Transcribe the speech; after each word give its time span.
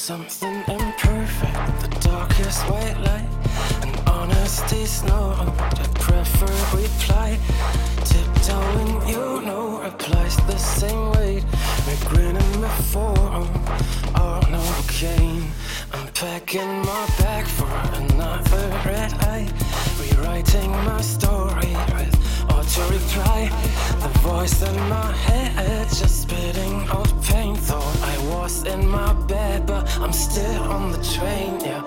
something 0.00 0.64
imperfect. 0.66 1.80
The 1.82 1.88
darkest 2.00 2.62
white 2.70 2.98
light. 3.00 3.28
And 3.82 3.94
honesty's 4.08 5.02
no 5.04 5.34
I 5.36 5.86
prefer 6.06 6.54
reply. 6.74 7.38
Tiptoeing, 8.04 9.08
you 9.08 9.42
know, 9.42 9.82
replies 9.82 10.36
the 10.48 10.56
same 10.56 11.10
weight. 11.10 11.44
Regretting 11.86 12.60
before 12.62 13.18
I'm 13.36 13.48
on 14.16 14.52
no 14.52 14.64
cane. 14.88 15.44
I'm 15.92 16.08
packing 16.14 16.72
my 16.90 17.04
bag 17.18 17.44
for 17.44 17.68
another 18.00 18.68
red 18.86 19.12
eye. 19.32 19.48
Rewriting 20.00 20.70
my 20.70 21.00
story 21.02 21.74
with 21.92 22.16
auto 22.48 22.88
reply 22.88 23.50
voice 24.30 24.62
in 24.62 24.78
my 24.88 25.12
head 25.26 25.88
just 25.88 26.22
spitting 26.22 26.88
off 26.90 27.10
pain. 27.26 27.56
Thought 27.56 27.96
I 28.02 28.16
was 28.32 28.64
in 28.64 28.86
my 28.86 29.12
bed, 29.26 29.66
but 29.66 29.82
I'm 29.98 30.12
still 30.12 30.62
on 30.76 30.92
the 30.92 31.02
train. 31.14 31.58
Yeah. 31.60 31.79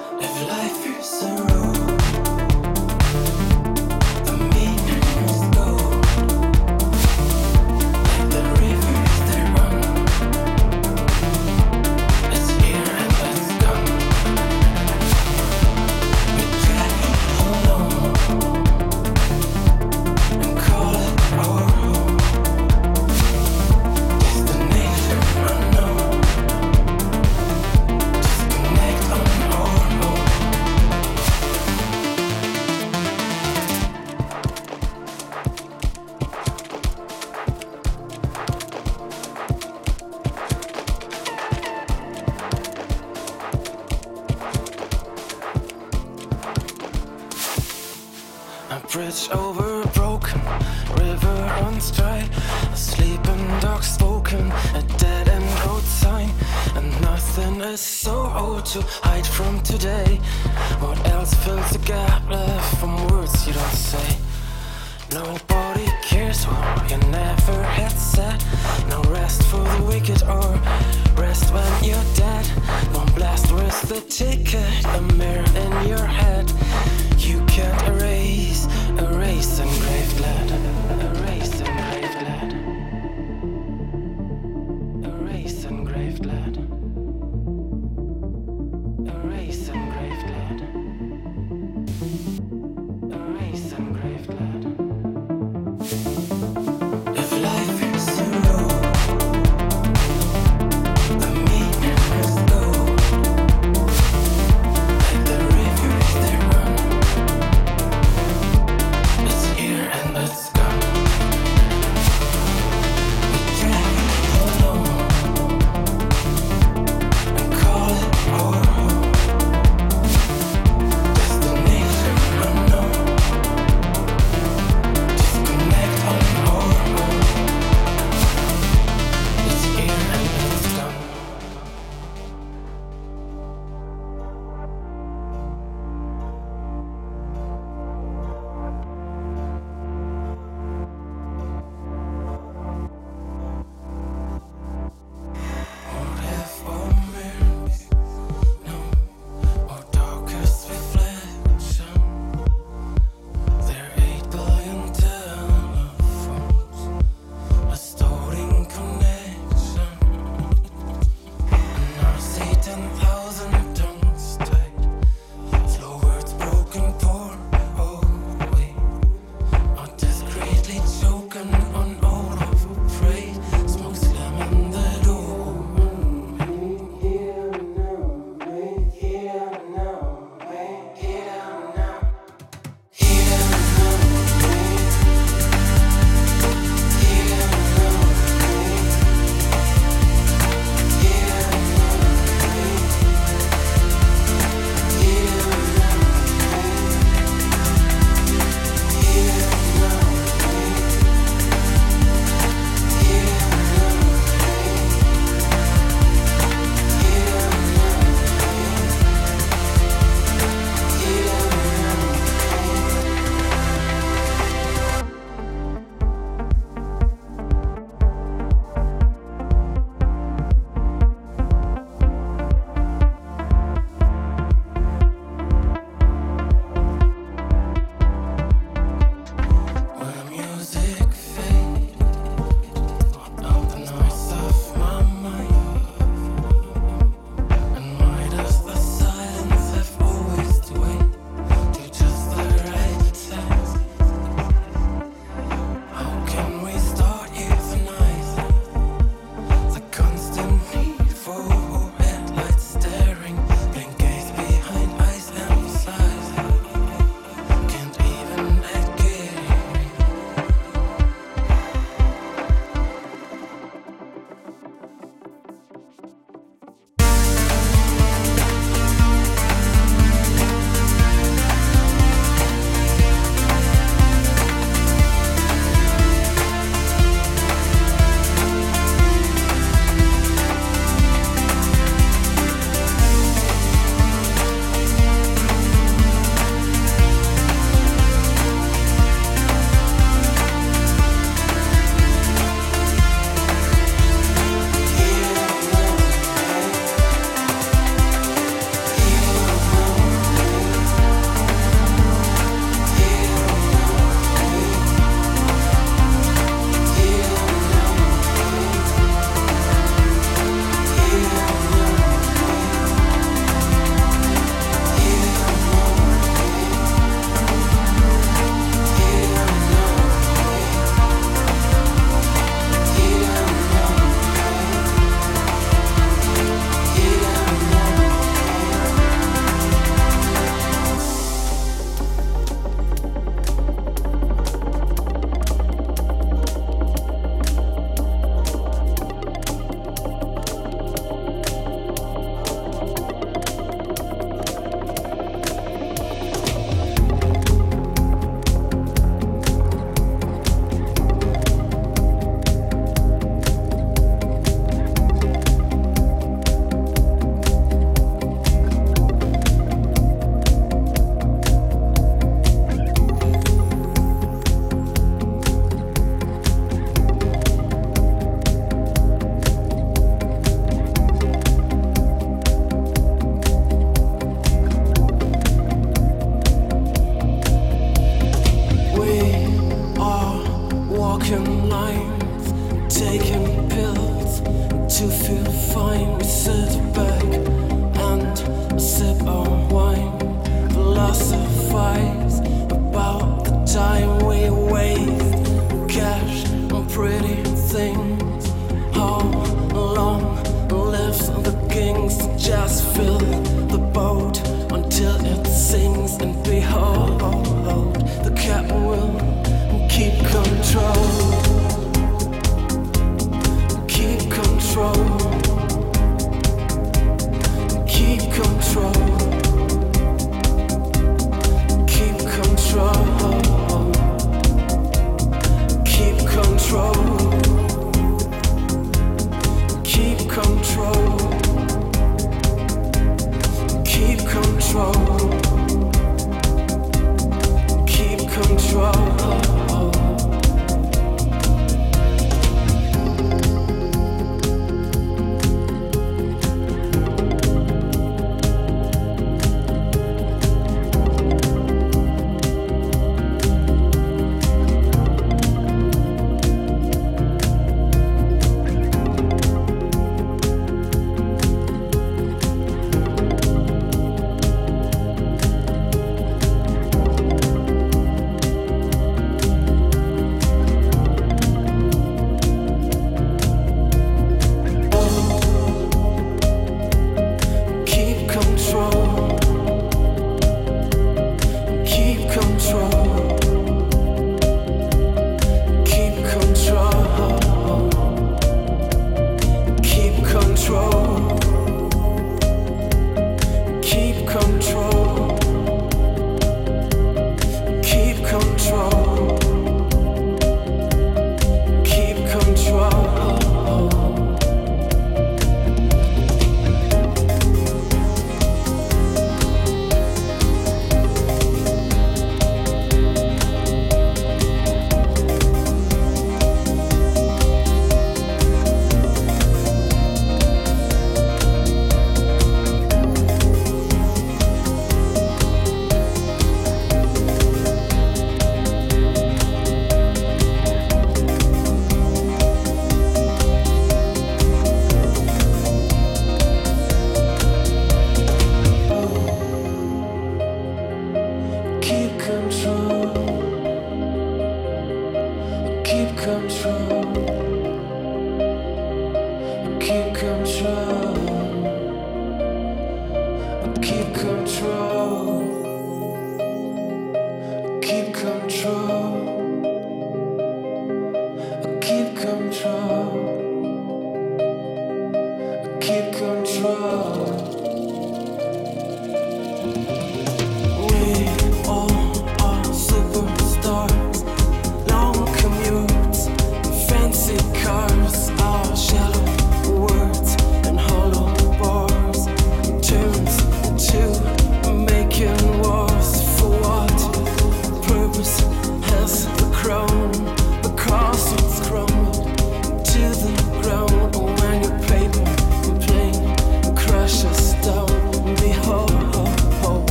true. 558.63 559.12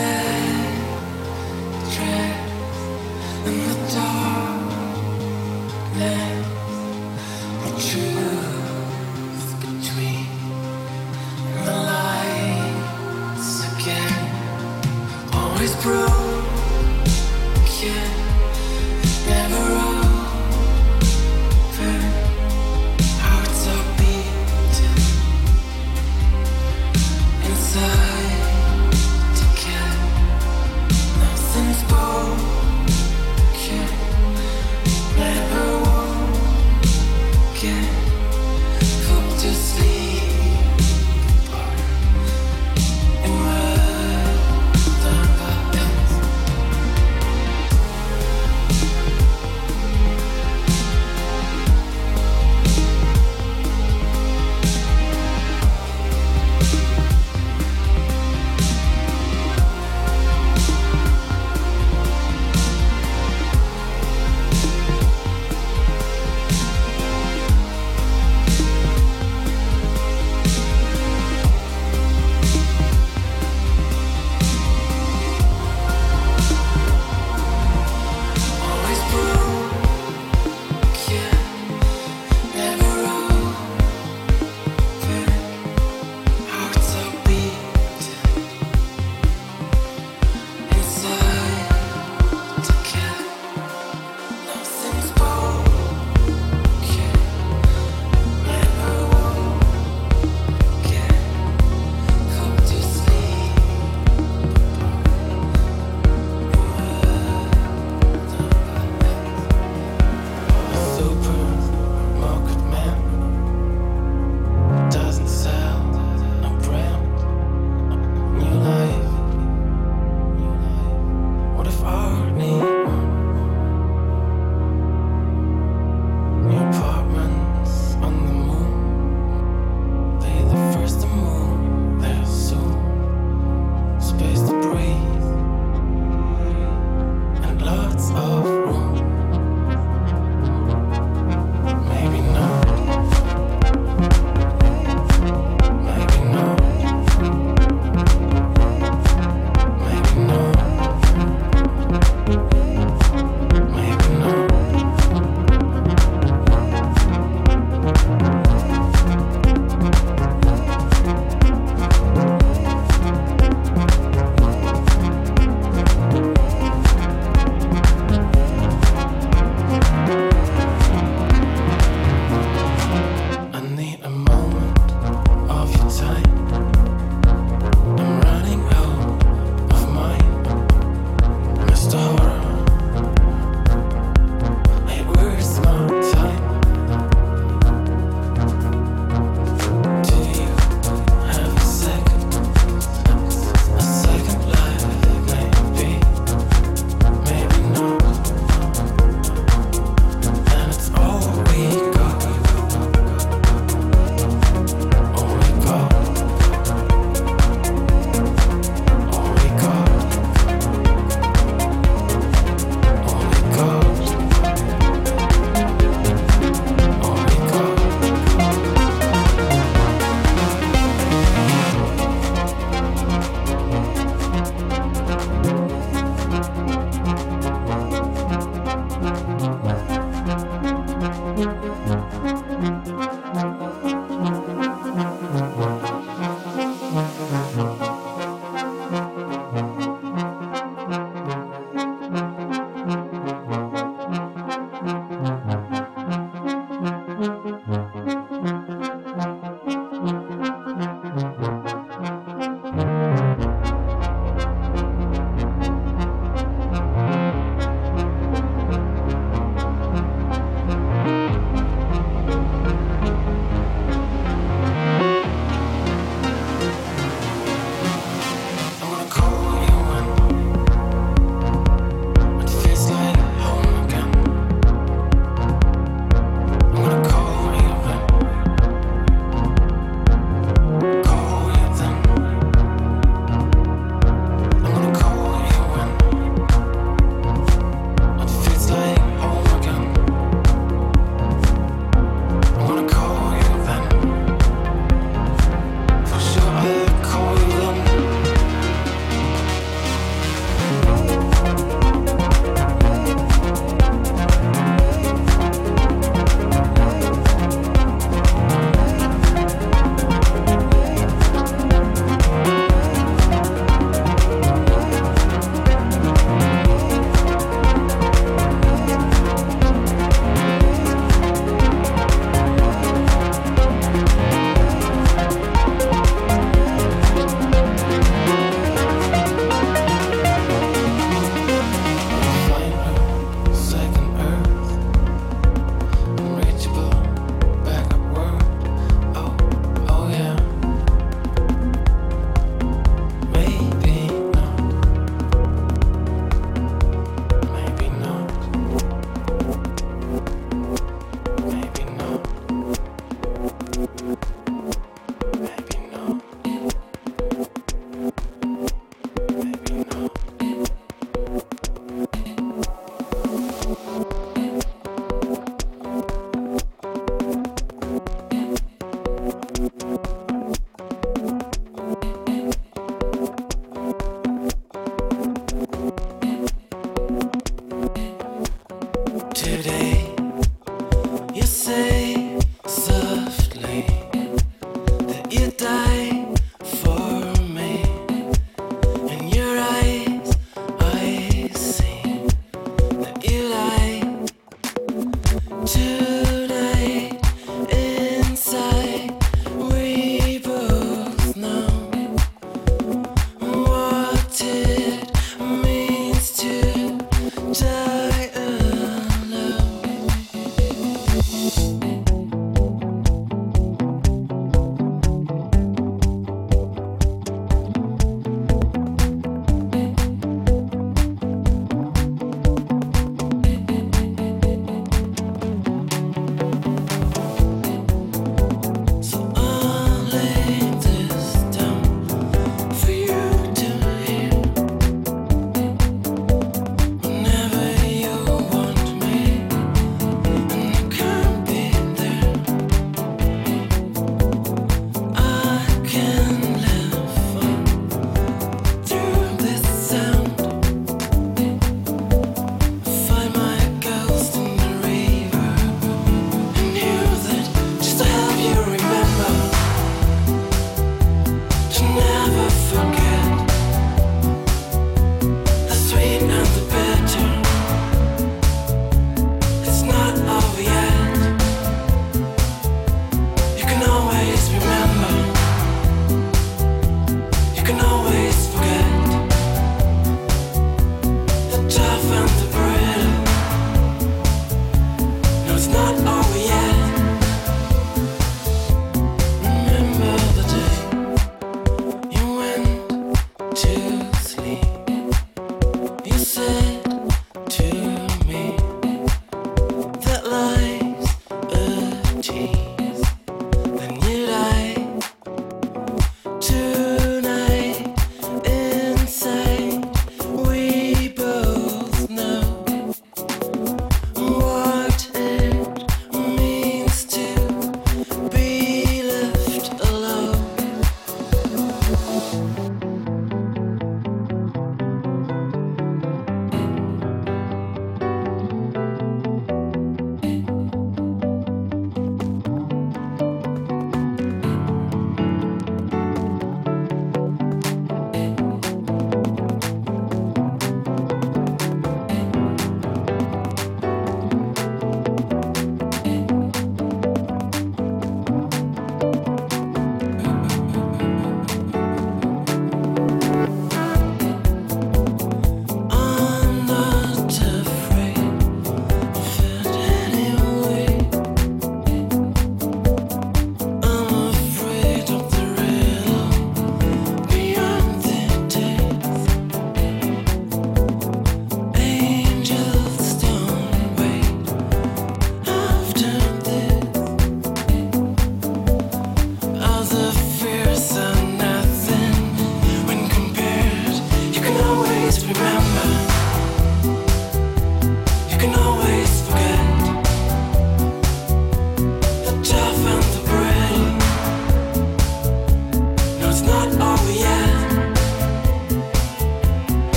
love. 0.00 0.29